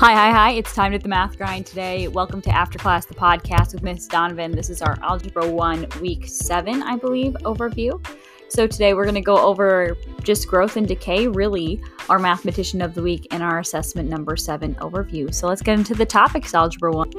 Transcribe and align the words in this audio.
Hi, 0.00 0.14
hi, 0.14 0.30
hi. 0.30 0.50
It's 0.52 0.74
time 0.74 0.92
to 0.92 0.98
the 0.98 1.10
math 1.10 1.36
grind 1.36 1.66
today. 1.66 2.08
Welcome 2.08 2.40
to 2.40 2.50
After 2.50 2.78
Class, 2.78 3.04
the 3.04 3.12
podcast 3.12 3.74
with 3.74 3.82
Miss 3.82 4.06
Donovan. 4.06 4.50
This 4.50 4.70
is 4.70 4.80
our 4.80 4.96
Algebra 5.02 5.46
1 5.46 5.86
Week 6.00 6.26
7, 6.26 6.82
I 6.82 6.96
believe, 6.96 7.34
overview. 7.42 8.02
So 8.48 8.66
today 8.66 8.94
we're 8.94 9.04
going 9.04 9.14
to 9.16 9.20
go 9.20 9.36
over 9.36 9.98
just 10.22 10.48
growth 10.48 10.78
and 10.78 10.88
decay, 10.88 11.28
really, 11.28 11.82
our 12.08 12.18
mathematician 12.18 12.80
of 12.80 12.94
the 12.94 13.02
week 13.02 13.26
and 13.30 13.42
our 13.42 13.58
assessment 13.58 14.08
number 14.08 14.38
7 14.38 14.74
overview. 14.76 15.34
So 15.34 15.48
let's 15.48 15.60
get 15.60 15.78
into 15.78 15.94
the 15.94 16.06
topics, 16.06 16.54
Algebra 16.54 16.92
1. 16.92 17.12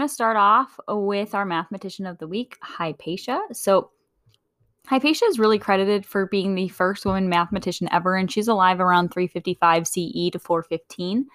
Going 0.00 0.08
to 0.08 0.14
start 0.14 0.38
off 0.38 0.80
with 0.88 1.34
our 1.34 1.44
mathematician 1.44 2.06
of 2.06 2.16
the 2.16 2.26
week, 2.26 2.56
Hypatia. 2.62 3.38
So, 3.52 3.90
Hypatia 4.86 5.26
is 5.26 5.38
really 5.38 5.58
credited 5.58 6.06
for 6.06 6.24
being 6.24 6.54
the 6.54 6.68
first 6.68 7.04
woman 7.04 7.28
mathematician 7.28 7.86
ever, 7.92 8.16
and 8.16 8.32
she's 8.32 8.48
alive 8.48 8.80
around 8.80 9.10
355 9.10 9.86
CE 9.86 10.30
to 10.32 10.38
415. 10.38 11.26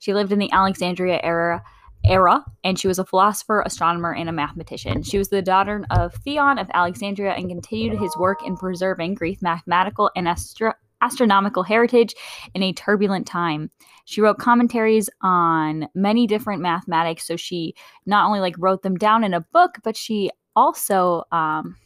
She 0.00 0.12
lived 0.12 0.32
in 0.32 0.38
the 0.38 0.52
Alexandria 0.52 1.18
era, 1.22 1.62
era, 2.04 2.44
and 2.62 2.78
she 2.78 2.88
was 2.88 2.98
a 2.98 3.06
philosopher, 3.06 3.62
astronomer, 3.62 4.14
and 4.14 4.28
a 4.28 4.32
mathematician. 4.32 5.02
She 5.02 5.16
was 5.16 5.30
the 5.30 5.40
daughter 5.40 5.82
of 5.90 6.12
Theon 6.16 6.58
of 6.58 6.70
Alexandria 6.74 7.32
and 7.32 7.48
continued 7.48 7.98
his 7.98 8.14
work 8.18 8.46
in 8.46 8.54
preserving 8.54 9.14
Greek 9.14 9.40
mathematical 9.40 10.10
and 10.14 10.28
astro- 10.28 10.74
astronomical 11.00 11.62
heritage 11.62 12.14
in 12.54 12.62
a 12.62 12.72
turbulent 12.72 13.26
time. 13.26 13.70
She 14.04 14.20
wrote 14.20 14.38
commentaries 14.38 15.08
on 15.22 15.88
many 15.94 16.26
different 16.26 16.62
mathematics. 16.62 17.26
So 17.26 17.36
she 17.36 17.74
not 18.06 18.26
only 18.26 18.40
like 18.40 18.54
wrote 18.58 18.82
them 18.82 18.96
down 18.96 19.24
in 19.24 19.34
a 19.34 19.40
book, 19.40 19.78
but 19.82 19.96
she 19.96 20.30
also 20.56 21.24
um, 21.32 21.76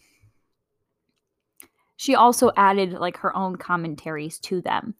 she 1.96 2.14
also 2.14 2.50
added 2.56 2.92
like 2.92 3.16
her 3.18 3.36
own 3.36 3.56
commentaries 3.56 4.38
to 4.40 4.60
them 4.60 4.94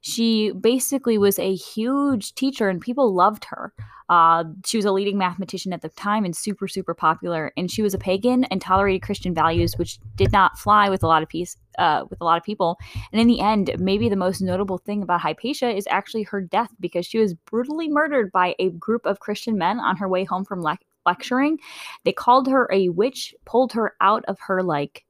she 0.00 0.52
basically 0.52 1.18
was 1.18 1.38
a 1.38 1.54
huge 1.54 2.34
teacher 2.34 2.68
and 2.68 2.80
people 2.80 3.14
loved 3.14 3.44
her. 3.46 3.72
Uh, 4.08 4.42
she 4.64 4.76
was 4.76 4.84
a 4.84 4.90
leading 4.90 5.18
mathematician 5.18 5.72
at 5.72 5.82
the 5.82 5.88
time 5.90 6.24
and 6.24 6.34
super, 6.34 6.66
super 6.66 6.94
popular. 6.94 7.52
And 7.56 7.70
she 7.70 7.80
was 7.80 7.94
a 7.94 7.98
pagan 7.98 8.42
and 8.44 8.60
tolerated 8.60 9.02
Christian 9.02 9.34
values, 9.34 9.74
which 9.76 10.00
did 10.16 10.32
not 10.32 10.58
fly 10.58 10.88
with 10.88 11.04
a 11.04 11.06
lot 11.06 11.22
of 11.22 11.28
peace, 11.28 11.56
uh, 11.78 12.04
with 12.10 12.20
a 12.20 12.24
lot 12.24 12.36
of 12.36 12.42
people. 12.42 12.76
And 13.12 13.20
in 13.20 13.28
the 13.28 13.40
end, 13.40 13.70
maybe 13.78 14.08
the 14.08 14.16
most 14.16 14.40
notable 14.40 14.78
thing 14.78 15.02
about 15.02 15.20
Hypatia 15.20 15.70
is 15.70 15.86
actually 15.88 16.24
her 16.24 16.40
death 16.40 16.70
because 16.80 17.06
she 17.06 17.18
was 17.18 17.34
brutally 17.34 17.88
murdered 17.88 18.32
by 18.32 18.56
a 18.58 18.70
group 18.70 19.06
of 19.06 19.20
Christian 19.20 19.56
men 19.56 19.78
on 19.78 19.96
her 19.96 20.08
way 20.08 20.24
home 20.24 20.44
from 20.44 20.60
le- 20.60 20.78
lecturing. 21.06 21.58
They 22.04 22.12
called 22.12 22.48
her 22.48 22.68
a 22.72 22.88
witch, 22.88 23.32
pulled 23.44 23.72
her 23.74 23.94
out 24.00 24.24
of 24.26 24.38
her 24.40 24.62
like 24.62 25.04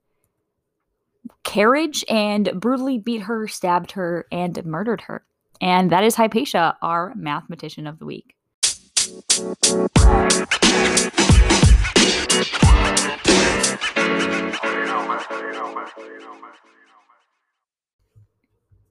carriage 1.44 2.04
and 2.08 2.50
brutally 2.54 2.98
beat 2.98 3.22
her, 3.22 3.48
stabbed 3.48 3.92
her, 3.92 4.26
and 4.30 4.64
murdered 4.64 5.02
her. 5.02 5.24
And 5.60 5.90
that 5.90 6.04
is 6.04 6.14
Hypatia, 6.14 6.76
our 6.80 7.14
mathematician 7.14 7.86
of 7.86 7.98
the 7.98 8.06
week. 8.06 8.34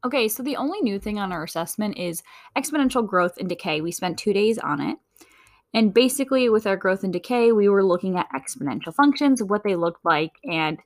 Okay, 0.05 0.29
so 0.29 0.43
the 0.43 0.55
only 0.55 0.79
new 0.81 0.97
thing 0.97 1.19
on 1.19 1.33
our 1.33 1.43
assessment 1.43 1.97
is 1.97 2.23
exponential 2.55 3.05
growth 3.05 3.37
and 3.37 3.49
decay. 3.49 3.81
We 3.81 3.91
spent 3.91 4.17
two 4.17 4.31
days 4.31 4.57
on 4.57 4.79
it. 4.79 4.97
And 5.73 5.93
basically, 5.93 6.49
with 6.49 6.65
our 6.65 6.77
growth 6.77 7.03
and 7.03 7.11
decay, 7.11 7.51
we 7.51 7.67
were 7.67 7.83
looking 7.83 8.17
at 8.17 8.29
exponential 8.33 8.93
functions, 8.93 9.43
what 9.43 9.63
they 9.63 9.75
looked 9.75 10.03
like, 10.05 10.31
and 10.43 10.79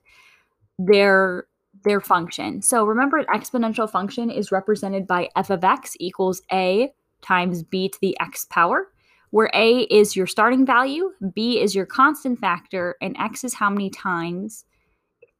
their 0.78 1.46
their 1.84 2.00
function. 2.00 2.62
So 2.62 2.84
remember, 2.84 3.18
an 3.18 3.26
exponential 3.26 3.90
function 3.90 4.30
is 4.30 4.52
represented 4.52 5.06
by 5.06 5.28
f 5.36 5.50
of 5.50 5.64
x 5.64 5.96
equals 6.00 6.42
a 6.52 6.92
times 7.22 7.62
b 7.62 7.88
to 7.88 7.98
the 8.00 8.16
x 8.20 8.46
power, 8.46 8.88
where 9.30 9.50
a 9.54 9.80
is 9.80 10.14
your 10.14 10.26
starting 10.26 10.64
value, 10.64 11.10
b 11.34 11.60
is 11.60 11.74
your 11.74 11.86
constant 11.86 12.38
factor, 12.38 12.96
and 13.02 13.16
x 13.18 13.44
is 13.44 13.54
how 13.54 13.70
many 13.70 13.90
times 13.90 14.64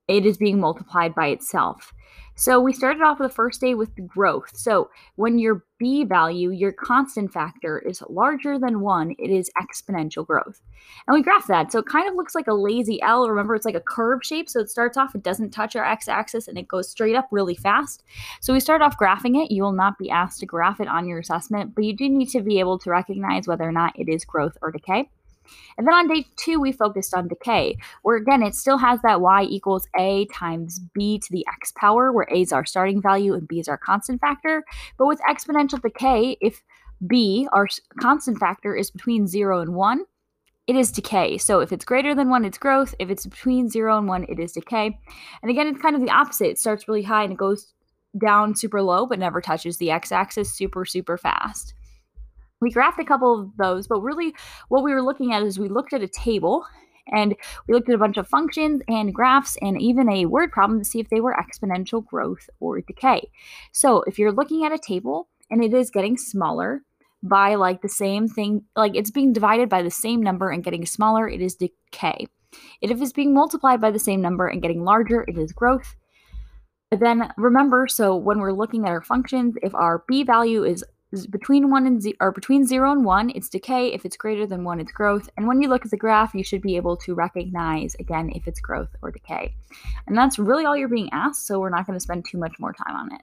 it 0.09 0.27
is 0.27 0.37
being 0.37 0.61
multiplied 0.61 1.15
by 1.15 1.29
itself. 1.29 1.93
So 2.37 2.59
we 2.59 2.73
started 2.73 3.01
off 3.01 3.19
the 3.19 3.29
first 3.29 3.61
day 3.61 3.75
with 3.75 3.95
the 3.95 4.03
growth. 4.03 4.57
So 4.57 4.91
when 5.15 5.39
your 5.39 5.65
b 5.79 6.03
value, 6.03 6.51
your 6.51 6.73
constant 6.73 7.33
factor, 7.33 7.79
is 7.79 8.03
larger 8.09 8.59
than 8.59 8.81
1, 8.81 9.15
it 9.21 9.31
is 9.31 9.53
exponential 9.61 10.27
growth. 10.27 10.61
And 11.07 11.15
we 11.15 11.23
graph 11.23 11.47
that. 11.47 11.71
So 11.71 11.79
it 11.79 11.87
kind 11.87 12.09
of 12.09 12.17
looks 12.17 12.35
like 12.35 12.49
a 12.49 12.55
lazy 12.55 13.01
L. 13.03 13.29
Remember, 13.29 13.55
it's 13.55 13.65
like 13.65 13.77
a 13.77 13.81
curve 13.81 14.25
shape. 14.25 14.51
So 14.51 14.59
it 14.59 14.69
starts 14.69 14.97
off, 14.97 15.15
it 15.15 15.23
doesn't 15.23 15.51
touch 15.51 15.77
our 15.77 15.85
x-axis, 15.85 16.49
and 16.49 16.59
it 16.59 16.67
goes 16.67 16.91
straight 16.91 17.15
up 17.15 17.29
really 17.31 17.55
fast. 17.55 18.03
So 18.41 18.53
we 18.53 18.59
start 18.59 18.83
off 18.83 18.99
graphing 18.99 19.41
it. 19.41 19.53
You 19.53 19.63
will 19.63 19.73
not 19.73 19.97
be 19.97 20.11
asked 20.11 20.41
to 20.41 20.47
graph 20.47 20.81
it 20.81 20.89
on 20.89 21.07
your 21.07 21.21
assessment, 21.21 21.77
but 21.77 21.85
you 21.85 21.97
do 21.97 22.09
need 22.09 22.31
to 22.31 22.41
be 22.41 22.59
able 22.59 22.81
to 22.81 22.91
recognize 22.91 23.47
whether 23.47 23.65
or 23.65 23.73
not 23.73 23.97
it 23.97 24.09
is 24.09 24.25
growth 24.25 24.59
or 24.61 24.73
decay. 24.73 25.09
And 25.79 25.87
then 25.87 25.95
on 25.95 26.09
day 26.09 26.27
two, 26.37 26.61
we 26.61 26.73
focused 26.73 27.15
on 27.15 27.29
decay, 27.29 27.77
where 28.03 28.17
again, 28.17 28.43
it 28.43 28.55
still 28.55 28.79
has 28.79 29.01
that 29.03 29.21
y 29.21 29.43
equals 29.43 29.87
a 29.99 30.27
times 30.27 30.81
b 30.95 31.19
to 31.19 31.33
the 31.33 31.45
x 31.49 31.73
power, 31.73 32.13
where 32.13 32.29
a 32.31 32.41
is 32.41 32.53
our 32.53 32.65
starting 32.65 33.01
value 33.01 33.35
and 33.35 33.49
b 33.49 33.61
is 33.61 33.69
our 33.69 33.79
constant 33.79 34.21
factor. 34.21 34.65
But 34.99 35.07
with 35.07 35.21
exponential 35.29 35.81
decay, 35.81 36.37
if 36.41 36.63
b, 37.07 37.49
our 37.53 37.69
constant 38.01 38.39
factor, 38.39 38.75
is 38.75 38.91
between 38.91 39.27
0 39.27 39.61
and 39.61 39.75
1, 39.75 40.05
it 40.67 40.77
is 40.77 40.91
decay. 40.91 41.37
So 41.39 41.61
if 41.61 41.73
it's 41.73 41.85
greater 41.85 42.15
than 42.15 42.31
1, 42.31 42.45
it's 42.45 42.59
growth. 42.59 42.95
If 42.99 43.11
it's 43.11 43.27
between 43.27 43.69
0 43.69 43.99
and 43.99 44.09
1, 44.09 44.27
it 44.29 44.39
is 44.39 44.53
decay. 44.53 44.99
And 45.43 45.51
again, 45.51 45.67
it's 45.67 45.83
kind 45.83 45.95
of 45.95 46.01
the 46.01 46.11
opposite. 46.11 46.49
It 46.49 46.59
starts 46.59 46.89
really 46.89 47.03
high 47.03 47.25
and 47.25 47.33
it 47.33 47.39
goes 47.39 47.75
down 48.19 48.55
super 48.55 48.81
low, 48.81 49.07
but 49.07 49.19
never 49.19 49.41
touches 49.41 49.77
the 49.77 49.91
x 49.91 50.13
axis 50.13 50.53
super, 50.53 50.85
super 50.85 51.19
fast 51.19 51.75
we 52.65 52.73
graphed 52.73 52.99
a 52.99 53.05
couple 53.05 53.41
of 53.41 53.57
those, 53.57 53.87
but 53.87 54.01
really 54.01 54.35
what 54.69 54.83
we 54.83 54.93
were 54.93 55.03
looking 55.03 55.33
at 55.33 55.43
is 55.43 55.59
we 55.59 55.69
looked 55.69 55.93
at 55.93 56.03
a 56.03 56.09
table 56.09 56.65
and 57.07 57.35
we 57.69 57.75
looked 57.75 57.89
at 57.89 57.95
a 57.95 57.99
bunch 57.99 58.17
of 58.17 58.27
functions 58.27 58.83
and 58.89 59.15
graphs 59.15 59.57
and 59.61 59.81
even 59.81 60.09
a 60.09 60.27
word 60.27 60.51
problem 60.51 60.79
to 60.79 60.85
see 60.85 61.01
if 61.01 61.09
they 61.11 61.21
were 61.21 61.37
exponential 61.37 62.05
growth 62.05 62.49
or 62.61 62.81
decay. 62.81 63.31
So 63.73 64.03
if 64.07 64.19
you're 64.19 64.33
looking 64.33 64.65
at 64.65 64.73
a 64.73 64.79
table 64.79 65.29
and 65.51 65.63
it 65.63 65.75
is 65.75 65.91
getting 65.91 66.17
smaller 66.17 66.83
by 67.23 67.55
like 67.55 67.83
the 67.83 67.89
same 67.89 68.29
thing, 68.29 68.65
like 68.77 68.95
it's 68.95 69.11
being 69.11 69.33
divided 69.33 69.69
by 69.69 69.83
the 69.83 69.91
same 69.91 70.23
number 70.23 70.51
and 70.51 70.65
getting 70.65 70.87
smaller, 70.87 71.29
it 71.29 71.41
is 71.41 71.55
decay. 71.55 72.27
If 72.81 73.01
it's 73.01 73.13
being 73.13 73.35
multiplied 73.35 73.81
by 73.81 73.91
the 73.91 73.99
same 73.99 74.21
number 74.21 74.47
and 74.47 74.63
getting 74.63 74.85
larger, 74.85 75.25
it 75.29 75.37
is 75.37 75.53
growth. 75.53 75.97
Then 76.91 77.33
remember, 77.37 77.89
so 77.89 78.15
when 78.15 78.39
we're 78.39 78.53
looking 78.53 78.85
at 78.85 78.91
our 78.91 79.03
functions, 79.03 79.57
if 79.63 79.75
our 79.75 80.05
b 80.07 80.23
value 80.23 80.65
is 80.65 80.85
between 81.31 81.71
one 81.71 81.87
and 81.87 82.03
zero, 82.03 82.17
or 82.21 82.33
between 82.33 82.67
zero 82.67 82.93
and 82.93 83.05
one, 83.05 83.31
it's 83.31 83.49
decay. 83.49 83.93
If 83.93 84.05
it's 84.05 84.17
greater 84.17 84.47
than 84.47 84.65
one, 84.65 84.81
it's 84.81 84.93
growth. 84.93 85.31
And 85.37 85.47
when 85.47 85.63
you 85.63 85.69
look 85.69 85.85
at 85.85 85.91
the 85.91 85.97
graph, 85.97 86.35
you 86.35 86.45
should 86.45 86.63
be 86.63 86.77
able 86.77 86.97
to 86.99 87.15
recognize 87.15 87.95
again 87.97 88.31
if 88.35 88.47
it's 88.49 88.61
growth 88.61 88.91
or 89.03 89.11
decay. 89.11 89.55
And 90.07 90.17
that's 90.17 90.39
really 90.39 90.65
all 90.65 90.77
you're 90.77 90.89
being 90.89 91.11
asked. 91.13 91.47
So 91.47 91.61
we're 91.61 91.71
not 91.71 91.87
going 91.87 91.97
to 91.97 92.03
spend 92.03 92.27
too 92.31 92.39
much 92.39 92.59
more 92.59 92.73
time 92.73 92.97
on 92.97 93.11
it. 93.15 93.23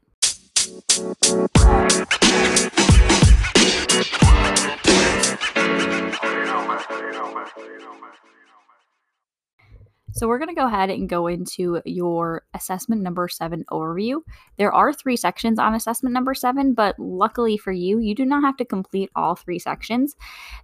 So 10.13 10.27
we're 10.27 10.39
going 10.39 10.49
to 10.49 10.55
go 10.55 10.67
ahead 10.67 10.89
and 10.89 11.07
go 11.07 11.27
into 11.27 11.81
your 11.85 12.43
assessment 12.53 13.01
number 13.01 13.29
seven 13.29 13.63
overview. 13.71 14.21
There 14.57 14.73
are 14.73 14.91
three 14.91 15.15
sections 15.15 15.57
on 15.57 15.73
assessment 15.73 16.13
number 16.13 16.33
seven, 16.33 16.73
but 16.73 16.99
luckily 16.99 17.57
for 17.57 17.71
you, 17.71 17.99
you 17.99 18.13
do 18.13 18.25
not 18.25 18.43
have 18.43 18.57
to 18.57 18.65
complete 18.65 19.09
all 19.15 19.35
three 19.35 19.57
sections. 19.57 20.15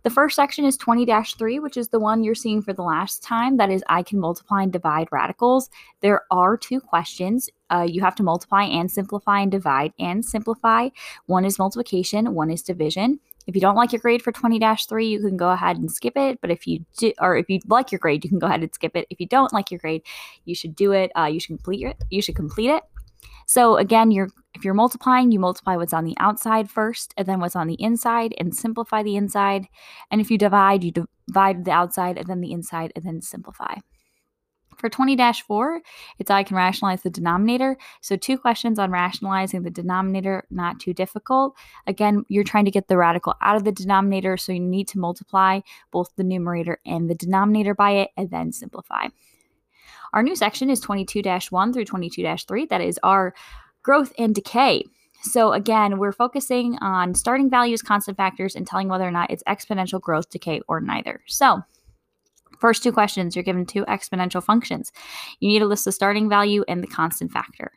The 0.04 0.10
first 0.10 0.36
section 0.36 0.66
is 0.66 0.76
20 0.76 1.08
3, 1.38 1.60
which 1.60 1.78
is 1.78 1.88
the 1.88 2.00
one 2.00 2.24
you're 2.24 2.36
seeing 2.36 2.62
for 2.62 2.74
the 2.74 2.84
last 2.84 3.24
time. 3.24 3.58
That 3.58 3.72
is, 3.72 3.84
I 3.88 4.04
can 4.04 4.20
multiply 4.20 4.64
and 4.64 4.74
divide 4.74 5.08
radicals. 5.12 5.70
There 6.02 6.24
are 6.30 6.58
two 6.58 6.82
questions. 6.82 7.50
Uh, 7.70 7.88
you 7.90 8.02
have 8.02 8.16
to 8.16 8.24
multiply 8.24 8.64
and 8.64 8.92
simplify 8.92 9.40
and 9.40 9.52
divide 9.52 9.94
and 9.98 10.24
simplify. 10.24 10.90
One 11.26 11.46
is 11.46 11.58
multiplication, 11.58 12.34
one 12.34 12.52
is 12.52 12.62
division. 12.62 13.20
If 13.48 13.56
you 13.56 13.62
don't 13.62 13.76
like 13.76 13.94
your 13.94 14.02
grade 14.02 14.22
for 14.22 14.32
20-3, 14.32 15.10
you 15.10 15.20
can 15.20 15.38
go 15.38 15.50
ahead 15.50 15.78
and 15.78 15.90
skip 15.90 16.18
it. 16.18 16.40
But 16.42 16.52
if 16.52 16.68
you 16.68 16.86
do, 16.98 17.14
or 17.20 17.38
if 17.38 17.50
you 17.50 17.60
like 17.68 17.92
your 17.92 18.00
grade, 18.00 18.24
you 18.24 18.30
can 18.30 18.40
go 18.40 18.48
ahead 18.48 18.62
and 18.62 18.74
skip 18.74 18.96
it. 18.96 19.08
If 19.10 19.20
you 19.20 19.28
don't 19.28 19.54
like 19.54 19.72
your 19.72 19.80
grade, 19.80 20.04
you 20.46 20.54
should 20.54 20.76
do 20.76 20.92
it. 20.92 21.12
Uh, 21.18 21.26
you 21.26 21.40
should 21.40 21.56
complete 21.56 21.86
it. 21.86 21.98
You 22.10 22.22
should 22.22 22.36
complete 22.36 22.70
it. 22.70 22.84
So 23.48 23.78
again, 23.78 24.12
you're 24.12 24.30
if 24.54 24.66
you're 24.66 24.74
multiplying, 24.74 25.32
you 25.32 25.40
multiply 25.40 25.76
what's 25.78 25.94
on 25.94 26.04
the 26.04 26.18
outside 26.20 26.70
first, 26.70 27.14
and 27.16 27.28
then 27.28 27.40
what's 27.40 27.56
on 27.56 27.68
the 27.68 27.82
inside, 27.82 28.34
and 28.40 28.56
simplify 28.56 29.04
the 29.04 29.16
inside. 29.16 29.68
And 30.12 30.20
if 30.20 30.30
you 30.32 30.38
divide, 30.38 30.84
you 30.84 30.92
divide 31.28 31.64
the 31.64 31.72
outside, 31.72 32.18
and 32.18 32.28
then 32.28 32.42
the 32.42 32.52
inside, 32.52 32.92
and 32.96 33.06
then 33.06 33.22
simplify. 33.22 33.76
For 34.78 34.90
20 34.90 35.18
4, 35.18 35.82
it's 36.20 36.30
I 36.30 36.44
can 36.44 36.56
rationalize 36.56 37.02
the 37.02 37.10
denominator. 37.10 37.78
So, 38.02 38.16
two 38.16 38.38
questions 38.38 38.78
on 38.78 38.92
rationalizing 38.92 39.64
the 39.64 39.72
denominator, 39.72 40.46
not 40.52 40.80
too 40.80 40.94
difficult. 40.94 41.56
Again, 41.88 42.26
you're 42.30 42.44
trying 42.44 42.66
to 42.66 42.72
get 42.72 42.88
the 42.88 42.98
radical 42.98 43.34
out 43.42 43.56
of 43.56 43.64
the 43.64 43.72
denominator, 43.72 44.38
so 44.38 44.52
you 44.52 44.60
need 44.60 44.88
to 44.90 45.00
multiply 45.00 45.62
both 45.92 46.12
the 46.16 46.24
numerator 46.24 46.80
and 46.86 47.10
the 47.10 47.16
denominator 47.16 47.74
by 47.74 47.92
it 47.92 48.12
and 48.16 48.30
then 48.30 48.52
simplify. 48.52 49.08
Our 50.14 50.24
new 50.24 50.36
section 50.36 50.70
is 50.70 50.80
22 50.80 51.22
1 51.50 51.74
through 51.74 51.86
22 51.86 52.38
3. 52.48 52.66
That 52.68 52.82
is 52.82 53.00
our 53.04 53.34
growth 53.84 54.14
and 54.18 54.36
decay. 54.36 54.84
So, 55.24 55.54
again, 55.54 55.98
we're 55.98 56.12
focusing 56.12 56.78
on 56.80 57.16
starting 57.16 57.50
values, 57.50 57.82
constant 57.82 58.18
factors, 58.18 58.56
and 58.56 58.68
telling 58.68 58.88
whether 58.88 59.08
or 59.08 59.12
not 59.12 59.32
it's 59.32 59.44
exponential 59.48 60.00
growth, 60.00 60.30
decay, 60.30 60.62
or 60.68 60.80
neither. 60.80 61.22
So, 61.26 61.64
First 62.60 62.84
two 62.84 62.92
questions, 62.92 63.36
you're 63.36 63.44
given 63.44 63.66
two 63.66 63.86
exponential 63.86 64.44
functions. 64.44 64.92
You 65.40 65.50
need 65.50 65.60
to 65.60 65.66
list 65.66 65.86
the 65.86 65.92
starting 65.92 66.30
value 66.30 66.64
and 66.68 66.84
the 66.84 66.88
constant 66.88 67.32
factor. 67.32 67.72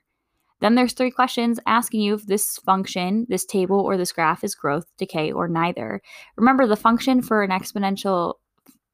Then 0.61 0.75
there's 0.75 0.93
three 0.93 1.11
questions 1.11 1.59
asking 1.67 2.03
you 2.03 2.15
if 2.15 2.27
this 2.27 2.59
function, 2.59 3.27
this 3.29 3.47
table, 3.47 3.81
or 3.81 3.97
this 3.97 4.13
graph 4.13 4.45
is 4.45 4.55
growth, 4.55 4.85
decay, 4.99 5.33
or 5.33 5.49
neither. 5.49 6.03
Remember, 6.37 6.67
the 6.67 6.77
function 6.77 7.23
for 7.23 7.43
an 7.43 7.51
exponential 7.51 8.35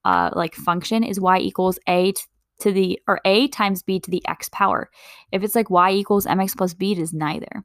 uh, 0.04 0.30
like 0.34 0.54
function 0.54 1.02
is 1.02 1.20
y 1.20 1.38
equals 1.38 1.78
a 1.88 2.12
to 2.60 2.72
the 2.72 2.98
or 3.06 3.20
a 3.24 3.48
times 3.48 3.82
b 3.82 4.00
to 4.00 4.10
the 4.10 4.26
x 4.28 4.48
power. 4.50 4.90
If 5.32 5.42
it's 5.42 5.54
like 5.54 5.70
y 5.70 5.90
equals 5.92 6.26
mx 6.26 6.56
plus 6.56 6.74
b, 6.74 6.92
it 6.92 6.98
is 6.98 7.12
neither. 7.12 7.64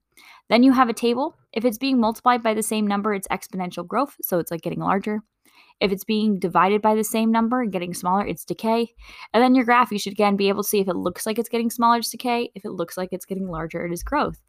Then 0.50 0.64
you 0.64 0.74
have 0.74 0.90
a 0.90 0.94
table. 0.94 1.38
If 1.54 1.66
it's 1.66 1.78
being 1.78 2.00
multiplied 2.00 2.44
by 2.44 2.54
the 2.54 2.64
same 2.64 2.86
number, 2.86 3.14
it's 3.14 3.28
exponential 3.30 3.88
growth, 3.88 4.16
so 4.22 4.40
it's 4.40 4.52
like 4.52 4.62
getting 4.62 4.80
larger. 4.80 5.22
If 5.80 5.92
it's 5.92 6.04
being 6.04 6.38
divided 6.38 6.82
by 6.82 6.94
the 6.94 7.04
same 7.04 7.32
number 7.32 7.62
and 7.62 7.72
getting 7.72 7.94
smaller, 7.94 8.26
it's 8.26 8.46
decay. 8.46 8.94
And 9.34 9.42
then 9.42 9.56
your 9.56 9.66
graph, 9.66 9.92
you 9.92 9.98
should 9.98 10.14
again 10.14 10.36
be 10.36 10.48
able 10.48 10.62
to 10.62 10.70
see 10.70 10.80
if 10.80 10.88
it 10.88 10.96
looks 10.96 11.26
like 11.26 11.40
it's 11.40 11.50
getting 11.50 11.72
smaller, 11.72 11.98
it's 11.98 12.12
decay. 12.12 12.52
If 12.54 12.66
it 12.66 12.72
looks 12.72 12.98
like 12.98 13.10
it's 13.12 13.26
getting 13.26 13.48
larger, 13.48 13.84
it 13.84 13.92
is 13.92 14.04
growth. 14.04 14.40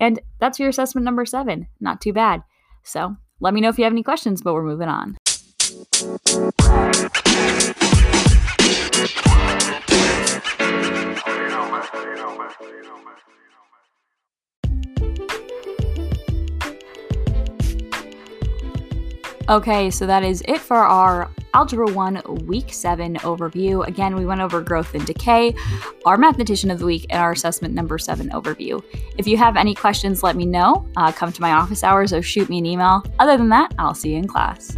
And 0.00 0.20
that's 0.40 0.58
your 0.58 0.68
assessment 0.68 1.04
number 1.04 1.24
seven. 1.24 1.68
Not 1.78 2.00
too 2.00 2.12
bad. 2.12 2.42
So 2.82 3.14
let 3.38 3.54
me 3.54 3.60
know 3.60 3.68
if 3.68 3.78
you 3.78 3.84
have 3.84 3.92
any 3.92 4.02
questions, 4.02 4.42
but 4.42 4.52
we're 4.52 4.64
moving 4.64 4.88
on. 4.88 5.16
Okay, 19.50 19.90
so 19.90 20.06
that 20.06 20.22
is 20.22 20.44
it 20.46 20.60
for 20.60 20.76
our 20.76 21.28
Algebra 21.54 21.90
1 21.90 22.46
Week 22.46 22.72
7 22.72 23.16
overview. 23.16 23.84
Again, 23.84 24.14
we 24.14 24.24
went 24.24 24.40
over 24.40 24.60
growth 24.60 24.94
and 24.94 25.04
decay, 25.04 25.56
our 26.06 26.16
mathematician 26.16 26.70
of 26.70 26.78
the 26.78 26.86
week, 26.86 27.04
and 27.10 27.20
our 27.20 27.32
assessment 27.32 27.74
number 27.74 27.98
7 27.98 28.30
overview. 28.30 28.80
If 29.18 29.26
you 29.26 29.36
have 29.38 29.56
any 29.56 29.74
questions, 29.74 30.22
let 30.22 30.36
me 30.36 30.46
know. 30.46 30.88
Uh, 30.96 31.10
come 31.10 31.32
to 31.32 31.40
my 31.40 31.50
office 31.50 31.82
hours 31.82 32.12
or 32.12 32.22
shoot 32.22 32.48
me 32.48 32.58
an 32.58 32.66
email. 32.66 33.02
Other 33.18 33.36
than 33.36 33.48
that, 33.48 33.74
I'll 33.76 33.94
see 33.94 34.10
you 34.10 34.18
in 34.18 34.28
class. 34.28 34.76